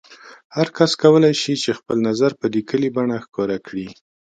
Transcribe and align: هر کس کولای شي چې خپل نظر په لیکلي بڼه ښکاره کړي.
هر 0.55 0.67
کس 0.77 0.91
کولای 1.03 1.33
شي 1.41 1.53
چې 1.63 1.77
خپل 1.79 1.97
نظر 2.09 2.31
په 2.39 2.45
لیکلي 2.55 2.89
بڼه 2.95 3.17
ښکاره 3.25 3.57
کړي. 3.67 3.87